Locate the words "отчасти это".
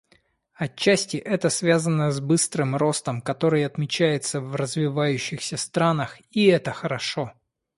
0.55-1.51